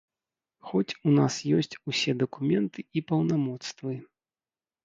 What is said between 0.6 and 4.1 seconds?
Хоць у нас ёсць усе дакументы і паўнамоцтвы.